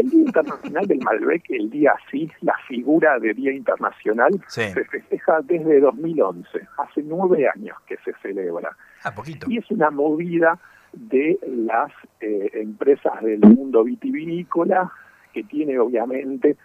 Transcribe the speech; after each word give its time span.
El 0.00 0.10
Día 0.10 0.20
Internacional 0.26 0.86
del 0.86 0.98
Malbec, 1.00 1.44
el 1.50 1.70
día 1.70 1.92
así, 2.06 2.30
la 2.42 2.54
figura 2.68 3.18
de 3.18 3.32
Día 3.34 3.52
Internacional, 3.52 4.32
Sí. 4.48 4.62
se 4.72 4.84
festeja 4.84 5.40
desde 5.42 5.80
2011, 5.80 6.48
hace 6.78 7.02
nueve 7.02 7.48
años 7.48 7.76
que 7.86 7.96
se 8.04 8.12
celebra. 8.22 8.76
Ah, 9.04 9.12
poquito. 9.14 9.46
Y 9.48 9.58
es 9.58 9.70
una 9.70 9.90
movida 9.90 10.58
de 10.92 11.38
las 11.46 11.90
eh, 12.20 12.50
empresas 12.54 13.20
del 13.22 13.40
mundo 13.40 13.84
vitivinícola 13.84 14.90
que 15.32 15.42
tiene 15.44 15.78
obviamente 15.78 16.56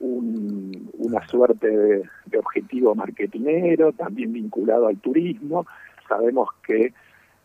un- 0.00 0.90
una 0.98 1.26
suerte 1.26 1.68
de, 1.68 2.02
de 2.26 2.38
objetivo 2.38 2.94
marketinero, 2.94 3.92
también 3.92 4.32
vinculado 4.32 4.88
al 4.88 4.98
turismo. 4.98 5.66
Sabemos 6.08 6.48
que 6.66 6.92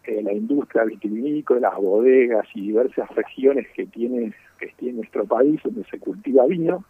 eh, 0.03 0.21
la 0.23 0.33
industria 0.33 0.83
vitivinícola, 0.83 1.69
las 1.69 1.75
bodegas 1.75 2.47
y 2.55 2.61
diversas 2.67 3.09
regiones 3.11 3.67
que 3.75 3.85
tiene, 3.85 4.33
que 4.57 4.67
tiene 4.77 4.97
nuestro 4.97 5.25
país, 5.25 5.61
donde 5.63 5.83
se 5.85 5.99
cultiva 5.99 6.45
vino, 6.47 6.83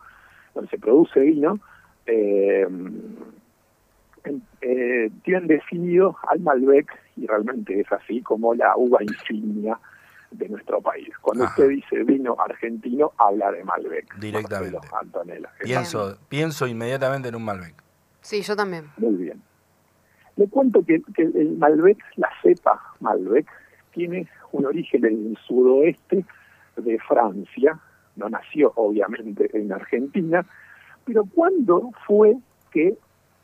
donde 0.55 0.69
se 0.69 0.77
produce 0.77 1.19
vino, 1.19 1.59
eh, 2.05 2.67
eh, 4.61 5.11
tienen 5.23 5.47
definido 5.47 6.15
al 6.29 6.39
Malbec, 6.39 6.87
y 7.17 7.27
realmente 7.27 7.79
es 7.79 7.91
así, 7.91 8.21
como 8.21 8.53
la 8.53 8.77
uva 8.77 8.99
insignia 9.03 9.77
de 10.31 10.47
nuestro 10.47 10.81
país. 10.81 11.09
Cuando 11.21 11.43
Ajá. 11.43 11.53
usted 11.53 11.69
dice 11.69 12.03
vino 12.03 12.37
argentino, 12.39 13.11
habla 13.17 13.51
de 13.51 13.63
Malbec. 13.63 14.15
Directamente. 14.19 14.77
Antonella. 14.99 15.49
Pienso, 15.61 16.17
pienso 16.29 16.67
inmediatamente 16.67 17.27
en 17.27 17.35
un 17.35 17.43
Malbec. 17.43 17.75
Sí, 18.21 18.41
yo 18.41 18.55
también. 18.55 18.85
Muy 18.97 19.15
bien. 19.15 19.41
Le 20.37 20.47
cuento 20.47 20.83
que, 20.85 21.01
que 21.15 21.23
el 21.23 21.57
Malbec, 21.57 21.97
la 22.15 22.29
cepa 22.41 22.81
Malbec, 22.99 23.47
tiene 23.93 24.27
un 24.51 24.65
origen 24.65 25.05
en 25.05 25.27
el 25.31 25.37
sudoeste 25.45 26.25
de 26.77 26.99
Francia, 26.99 27.79
no 28.15 28.29
nació 28.29 28.71
obviamente 28.75 29.49
en 29.53 29.71
Argentina, 29.71 30.45
pero 31.05 31.25
¿cuándo 31.25 31.91
fue 32.07 32.35
que 32.71 32.97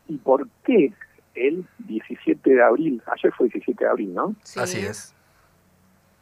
y 0.08 0.17
por 0.17 0.47
qué 0.63 0.93
el 1.35 1.65
17 1.80 2.49
de 2.49 2.63
abril, 2.63 3.02
ayer 3.13 3.31
fue 3.33 3.47
el 3.47 3.52
17 3.53 3.83
de 3.83 3.89
abril, 3.89 4.13
¿no? 4.13 4.35
Sí. 4.43 4.59
Así 4.59 4.80
es. 4.80 5.13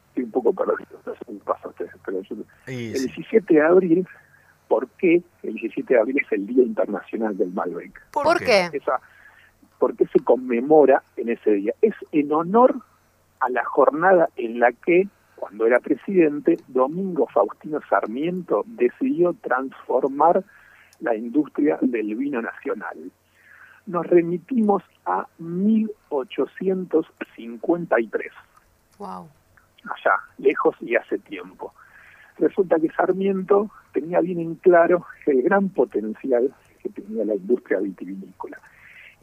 Estoy 0.10 0.24
un 0.24 0.32
poco 0.32 0.54
perdido, 0.54 1.00
no 1.06 1.14
sé 1.14 1.20
qué 1.26 1.34
pasa 1.46 1.62
a 1.66 1.70
ustedes, 1.70 1.92
pero 2.06 2.22
yo- 2.22 2.36
Y 2.68 2.88
el 2.92 2.98
sí. 2.98 3.08
17 3.16 3.54
de 3.54 3.62
abril, 3.62 4.08
¿por 4.68 4.88
qué 4.98 5.22
el 5.44 5.54
17 5.54 5.94
de 5.94 6.00
abril 6.00 6.18
es 6.20 6.32
el 6.32 6.48
Día 6.48 6.64
Internacional 6.64 7.38
del 7.38 7.52
Malbec? 7.52 8.02
¿Por 8.12 8.40
qué? 8.40 8.70
esa, 8.74 9.00
¿Por 9.86 9.96
qué 9.96 10.08
se 10.08 10.20
conmemora 10.24 11.04
en 11.16 11.30
ese 11.30 11.52
día? 11.52 11.72
Es 11.80 11.94
en 12.12 12.34
honor 12.34 12.74
a 13.40 13.52
la 13.52 13.64
jornada 13.66 14.30
en 14.36 14.60
la 14.60 14.72
que, 14.72 15.08
cuando 15.36 15.68
era 15.68 15.80
presidente, 15.80 16.58
Domingo 16.70 17.28
Faustino 17.28 17.80
Sarmiento 17.88 18.64
decidió 18.66 19.36
transformar 19.44 20.44
la 21.02 21.16
industria 21.16 21.78
del 21.82 22.16
vino 22.16 22.42
nacional. 22.42 23.12
Nos 23.86 24.08
remitimos 24.08 24.82
a 25.06 25.28
1853 25.38 28.32
Wow. 28.98 29.30
allá, 29.84 30.16
lejos 30.40 30.76
y 30.82 30.96
hace 30.96 31.20
tiempo. 31.20 31.76
Resulta 32.40 32.80
que 32.80 32.90
Sarmiento 32.90 33.70
tenía 33.94 34.20
bien 34.20 34.40
en 34.40 34.56
claro 34.56 35.06
el 35.28 35.44
gran 35.44 35.70
potencial 35.70 36.52
que 36.82 36.90
tenía 36.90 37.24
la 37.24 37.36
industria 37.36 37.80
vitivinícola. 37.82 38.60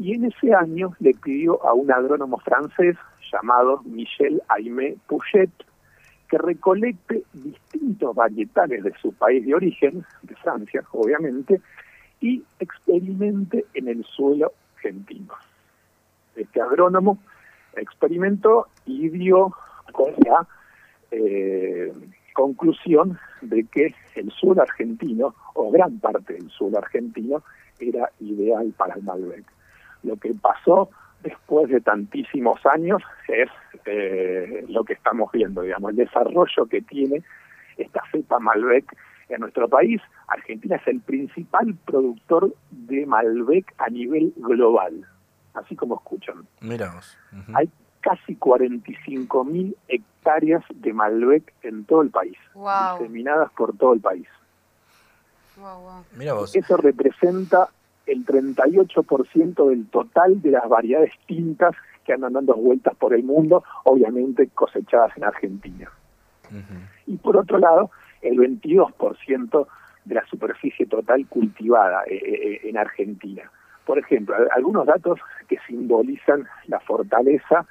Y 0.03 0.15
en 0.15 0.25
ese 0.25 0.53
año 0.53 0.97
le 0.99 1.15
pidió 1.15 1.65
a 1.65 1.75
un 1.75 1.93
agrónomo 1.93 2.37
francés 2.39 2.97
llamado 3.33 3.83
Michel 3.85 4.43
Aimé 4.49 4.97
Pouchet 5.07 5.49
que 6.29 6.39
recolecte 6.39 7.23
distintos 7.33 8.13
varietales 8.13 8.83
de 8.83 8.93
su 9.01 9.13
país 9.13 9.47
de 9.47 9.55
origen, 9.55 10.05
de 10.25 10.35
Francia, 10.35 10.83
obviamente, 10.91 11.61
y 12.21 12.43
experimente 12.59 13.65
en 13.75 13.87
el 13.87 14.05
suelo 14.05 14.51
argentino. 14.75 15.35
Este 16.35 16.61
agrónomo 16.61 17.19
experimentó 17.77 18.67
y 18.85 19.09
dio 19.09 19.55
con 19.93 20.15
la 20.27 20.49
eh, 21.13 21.93
conclusión 22.35 23.21
de 23.41 23.65
que 23.67 23.95
el 24.17 24.33
suelo 24.33 24.63
argentino, 24.63 25.33
o 25.55 25.71
gran 25.71 26.01
parte 26.01 26.33
del 26.33 26.51
suelo 26.51 26.79
argentino, 26.79 27.45
era 27.79 28.11
ideal 28.19 28.75
para 28.77 28.95
el 28.95 29.05
Malbec. 29.05 29.45
Lo 30.03 30.17
que 30.17 30.35
pasó 30.35 30.91
después 31.23 31.69
de 31.71 31.81
tantísimos 31.81 32.65
años 32.67 33.03
es 33.29 33.49
eh, 33.87 34.65
lo 34.69 34.85
que 34.85 34.95
estamos 34.95 35.31
viendo, 35.33 35.63
digamos, 35.63 35.91
el 35.91 35.97
desarrollo 35.97 36.67
que 36.69 36.83
tiene 36.83 37.23
esta 37.77 38.03
cepa 38.11 38.39
Malbec 38.39 38.85
en 39.29 39.41
nuestro 39.41 39.69
país. 39.69 40.01
Argentina 40.29 40.77
es 40.77 40.87
el 40.89 41.01
principal 41.01 41.75
productor 41.87 42.55
de 42.71 43.07
Malbec 43.07 43.73
a 43.79 43.89
nivel 43.89 44.33
global, 44.37 45.07
así 45.55 45.77
como 45.77 45.95
escuchan. 45.97 46.47
Mira 46.61 46.93
vos. 46.95 47.17
Ujú. 47.33 47.53
Hay 47.57 47.71
casi 48.01 48.35
45 48.35 49.45
mil 49.45 49.77
hectáreas 49.89 50.65
de 50.75 50.93
Malbec 50.93 51.53
en 51.63 51.85
todo 51.85 52.03
el 52.03 52.11
país, 52.11 52.37
Wow. 52.55 52.99
diseminadas 52.99 53.51
por 53.53 53.77
todo 53.77 53.95
el 53.95 54.01
país. 54.01 54.27
Wow, 55.57 55.81
wow. 55.81 56.05
Mira 56.17 56.33
vos. 56.35 56.55
Eso 56.57 56.77
representa 56.77 57.69
el 58.07 58.25
38% 58.27 59.69
del 59.69 59.87
total 59.89 60.41
de 60.43 60.51
las 60.51 60.69
variedades 60.69 61.13
tintas 61.27 61.75
que 62.05 62.13
andan 62.13 62.33
dando 62.33 62.55
vueltas 62.55 62.95
por 62.97 63.15
el 63.15 63.23
mundo, 63.23 63.63
obviamente 63.85 64.49
cosechadas 64.55 65.17
en 65.17 65.25
Argentina. 65.25 65.91
Y 67.07 67.17
por 67.17 67.37
otro 67.37 67.59
lado, 67.59 67.91
el 68.21 68.37
22% 68.39 69.67
de 70.05 70.15
la 70.15 70.27
superficie 70.27 70.87
total 70.87 71.27
cultivada 71.29 72.03
eh, 72.07 72.17
eh, 72.17 72.61
en 72.69 72.77
Argentina. 72.77 73.51
Por 73.87 73.99
ejemplo, 73.99 74.35
al- 74.35 74.49
algunos 74.55 74.87
datos 74.87 75.19
que 75.49 75.59
simbolizan 75.67 76.47
la 76.67 76.81
fortaleza 76.81 77.67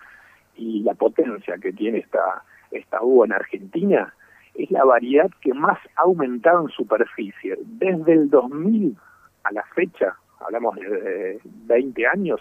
y 0.56 0.82
la 0.84 0.94
potencia 0.94 1.58
que 1.58 1.74
tiene 1.74 2.00
esta, 2.00 2.44
esta 2.72 3.02
uva 3.02 3.26
en 3.26 3.34
Argentina, 3.34 4.14
es 4.56 4.70
la 4.72 4.84
variedad 4.84 5.30
que 5.42 5.54
más 5.54 5.78
ha 5.96 6.02
aumentado 6.02 6.64
en 6.64 6.70
superficie. 6.70 7.58
Desde 7.66 8.14
el 8.14 8.30
2000 8.30 8.98
a 9.44 9.52
la 9.52 9.64
fecha, 9.76 10.16
hablamos 10.40 10.76
de 10.76 11.40
20 11.44 12.08
años, 12.08 12.40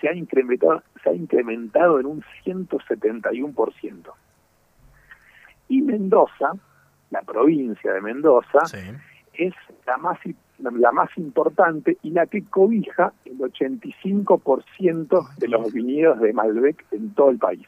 se 0.00 0.08
ha 0.08 0.14
incrementado, 0.14 0.82
se 1.02 1.10
ha 1.10 1.14
incrementado 1.14 2.00
en 2.00 2.06
un 2.06 2.22
171%. 2.44 4.12
Y 5.68 5.80
Mendoza, 5.82 6.52
la 7.10 7.22
provincia 7.22 7.92
de 7.92 8.00
Mendoza, 8.00 8.66
Sí. 8.66 8.78
es 9.34 9.54
la 9.86 9.96
más 9.98 10.18
la 10.58 10.92
más 10.92 11.10
importante 11.18 11.98
y 12.02 12.10
la 12.10 12.26
que 12.26 12.44
cobija 12.44 13.12
el 13.24 13.36
85% 13.38 15.28
de 15.38 15.48
los 15.48 15.72
viñedos 15.72 16.20
de 16.20 16.32
Malbec 16.32 16.84
en 16.92 17.12
todo 17.14 17.30
el 17.30 17.38
país. 17.38 17.66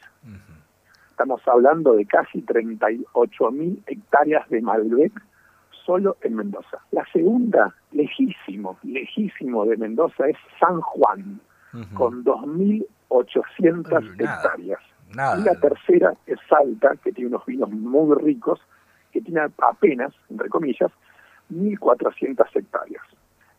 Estamos 1.09 1.45
hablando 1.45 1.93
de 1.93 2.05
casi 2.05 2.41
38 2.41 3.51
mil 3.51 3.83
hectáreas 3.87 4.47
de 4.49 4.61
Malbec 4.61 5.11
solo 5.85 6.17
en 6.21 6.35
Mendoza. 6.35 6.79
La 6.91 7.05
segunda, 7.11 7.73
lejísimo, 7.91 8.77
lejísimo 8.83 9.65
de 9.65 9.77
Mendoza 9.77 10.27
es 10.27 10.37
San 10.59 10.81
Juan, 10.81 11.39
Ujú. 11.73 11.95
con 11.95 12.23
2.800 12.23 12.99
Uy, 13.09 14.17
nada. 14.17 14.35
hectáreas. 14.35 14.79
Nada. 15.13 15.37
Y 15.39 15.43
la 15.43 15.55
tercera 15.59 16.13
es 16.25 16.39
Salta, 16.49 16.95
que 17.03 17.11
tiene 17.11 17.29
unos 17.29 17.45
vinos 17.45 17.69
muy 17.69 18.15
ricos, 18.15 18.59
que 19.11 19.21
tiene 19.21 19.41
apenas, 19.41 20.13
entre 20.29 20.49
comillas, 20.49 20.91
1.400 21.51 22.47
hectáreas. 22.53 23.03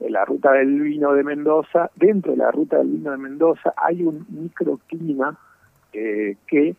En 0.00 0.12
la 0.12 0.25
ruta 0.25 0.53
del 0.53 0.81
vino 0.81 1.14
de 1.14 1.25
Mendoza, 1.25 1.91
dentro 1.94 2.32
de 2.32 2.38
la 2.38 2.50
ruta 2.50 2.78
del 2.78 2.88
vino 2.88 3.10
de 3.12 3.16
Mendoza, 3.16 3.72
hay 3.76 4.03
un 4.03 4.26
microclima 4.28 5.38
eh, 5.93 6.37
que, 6.47 6.76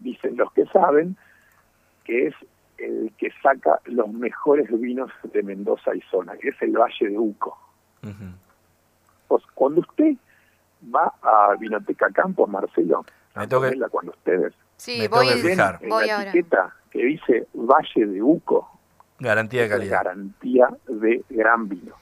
dicen 0.00 0.36
los 0.36 0.52
que 0.52 0.66
saben, 0.66 1.16
que 2.04 2.28
es 2.28 2.34
el 2.78 3.12
que 3.18 3.30
saca 3.42 3.80
los 3.86 4.08
mejores 4.08 4.68
vinos 4.80 5.10
de 5.32 5.42
Mendoza 5.42 5.94
y 5.94 6.00
zona, 6.10 6.36
que 6.36 6.48
es 6.50 6.62
el 6.62 6.72
Valle 6.78 7.08
de 7.08 7.18
Uco. 7.18 7.58
Pues 9.26 9.42
cuando 9.54 9.80
usted 9.80 10.14
va 10.94 11.12
a 11.22 11.54
Vinoteca 11.58 12.08
Campos, 12.10 12.48
Marcelo, 12.48 13.04
Me 13.34 13.46
tengo 13.46 13.62
que- 13.62 13.68
Antonella, 13.68 13.88
cuando 13.88 14.12
ustedes 14.12 14.54
Sí, 14.76 14.98
Me 15.00 15.08
voy, 15.08 15.26
que 15.26 15.34
fijar. 15.34 15.78
en 15.82 15.88
voy 15.88 16.06
la 16.06 16.16
ahora. 16.18 16.30
etiqueta 16.30 16.74
que 16.92 17.04
dice 17.04 17.48
Valle 17.52 18.06
de 18.06 18.22
Uco, 18.22 18.70
Garantía 19.18 19.62
de 19.62 19.68
calidad. 19.68 20.04
garantía 20.04 20.68
de 20.86 21.24
gran 21.30 21.68
vino. 21.68 21.94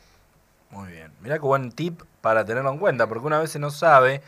Muy 0.71 0.93
bien. 0.93 1.11
Mirá 1.23 1.37
qué 1.37 1.47
buen 1.47 1.73
tip 1.73 2.03
para 2.21 2.45
tenerlo 2.45 2.71
en 2.71 2.79
cuenta, 2.79 3.07
porque 3.07 3.27
una 3.27 3.39
vez 3.41 3.51
se 3.51 3.59
no 3.59 3.71
sabe 3.71 4.21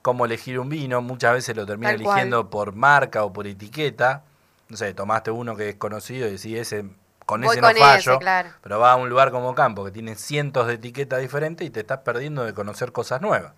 cómo 0.00 0.24
elegir 0.24 0.58
un 0.58 0.70
vino, 0.70 1.02
muchas 1.02 1.34
veces 1.34 1.54
lo 1.54 1.66
termina 1.66 1.90
Tal 1.90 2.00
cual. 2.02 2.16
eligiendo 2.16 2.48
por 2.48 2.74
marca 2.74 3.22
o 3.24 3.32
por 3.34 3.46
etiqueta. 3.46 4.22
No 4.68 4.76
sé, 4.76 4.92
tomaste 4.94 5.30
uno 5.30 5.56
que 5.56 5.70
es 5.70 5.76
conocido 5.76 6.28
y 6.28 6.32
decís, 6.32 6.56
ese, 6.58 6.84
con 7.24 7.40
Voy 7.40 7.52
ese 7.56 7.60
no 7.60 7.68
fallo, 7.68 8.12
ese, 8.12 8.18
claro. 8.18 8.50
pero 8.62 8.78
va 8.78 8.92
a 8.92 8.96
un 8.96 9.08
lugar 9.08 9.30
como 9.30 9.54
Campo, 9.54 9.84
que 9.84 9.90
tiene 9.90 10.14
cientos 10.14 10.66
de 10.66 10.74
etiquetas 10.74 11.20
diferentes 11.20 11.66
y 11.66 11.70
te 11.70 11.80
estás 11.80 12.00
perdiendo 12.00 12.44
de 12.44 12.52
conocer 12.54 12.92
cosas 12.92 13.20
nuevas. 13.22 13.54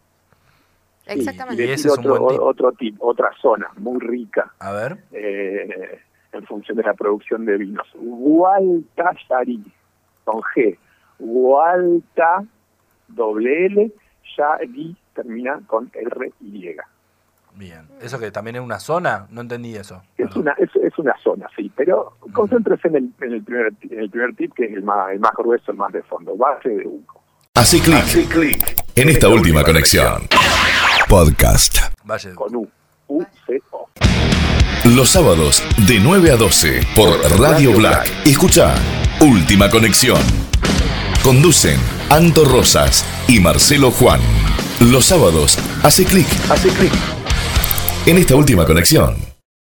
Exactamente. 1.06 1.62
Y, 1.62 1.66
y 1.66 1.68
Y 1.68 1.68
le 1.68 1.74
ese 1.74 1.88
es 1.88 1.98
un 1.98 2.06
otro, 2.06 2.20
buen 2.20 2.28
tip. 2.36 2.40
otro 2.42 2.72
tip, 2.72 2.96
otra 3.00 3.30
zona 3.40 3.68
muy 3.76 3.98
rica. 4.00 4.52
A 4.60 4.70
ver. 4.72 4.98
Eh, 5.12 6.00
en 6.32 6.46
función 6.46 6.76
de 6.76 6.84
la 6.84 6.94
producción 6.94 7.44
de 7.44 7.56
vinos. 7.56 7.88
Gualtallarí, 7.94 9.64
con 10.24 10.40
G. 10.42 10.78
Gualta, 11.18 12.44
doble 13.08 13.66
L, 13.66 13.92
Yarí, 14.36 14.96
termina 15.14 15.60
con 15.66 15.90
R 15.92 16.32
y. 16.40 16.76
Bien. 17.60 17.86
¿Eso 18.00 18.18
que 18.18 18.30
también 18.30 18.56
es 18.56 18.62
una 18.62 18.80
zona? 18.80 19.26
No 19.28 19.42
entendí 19.42 19.76
eso. 19.76 20.02
Es 20.16 20.34
una, 20.34 20.52
es, 20.52 20.70
es 20.82 20.98
una 20.98 21.14
zona, 21.22 21.46
sí, 21.54 21.70
pero 21.76 22.16
concéntrese 22.32 22.88
en 22.88 22.96
el, 22.96 23.12
en 23.20 23.32
el, 23.34 23.44
primer, 23.44 23.72
en 23.82 24.00
el 24.00 24.08
primer 24.08 24.34
tip, 24.34 24.54
que 24.54 24.64
es 24.64 24.72
el 24.72 24.82
más, 24.82 25.12
el 25.12 25.20
más 25.20 25.32
grueso, 25.36 25.70
el 25.70 25.76
más 25.76 25.92
de 25.92 26.02
fondo, 26.04 26.34
base 26.38 26.70
de 26.70 26.86
uno. 26.86 27.04
Hace 27.52 27.78
clic 27.80 28.82
en 28.94 29.10
esta 29.10 29.28
última 29.28 29.62
conexión. 29.62 30.22
Podcast. 31.06 31.80
Valle. 32.02 32.34
Con 32.34 32.56
U, 32.56 32.68
U, 33.08 33.22
C, 33.46 33.60
O. 33.72 33.90
Los 34.96 35.10
sábados 35.10 35.62
de 35.86 36.00
9 36.00 36.30
a 36.30 36.36
12 36.36 36.80
por 36.96 37.10
Radio 37.38 37.74
Black. 37.74 38.08
Escucha 38.24 38.74
Última 39.20 39.68
Conexión. 39.68 40.22
Conducen 41.22 41.78
Anto 42.08 42.46
Rosas 42.46 43.04
y 43.28 43.38
Marcelo 43.38 43.90
Juan. 43.90 44.20
Los 44.80 45.04
sábados 45.04 45.58
hace 45.82 46.06
clic, 46.06 46.26
hace 46.50 46.70
clic 46.70 47.19
en 48.10 48.18
esta 48.18 48.34
última 48.34 48.66
conexión. 48.66 49.30